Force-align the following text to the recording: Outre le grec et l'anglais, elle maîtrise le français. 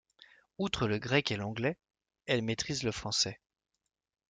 Outre 0.57 0.87
le 0.87 0.97
grec 0.97 1.29
et 1.29 1.35
l'anglais, 1.35 1.77
elle 2.25 2.41
maîtrise 2.41 2.81
le 2.81 2.91
français. 2.91 3.39